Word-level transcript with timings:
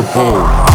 the 0.00 0.06
pole. 0.12 0.69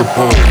Capone. 0.00 0.49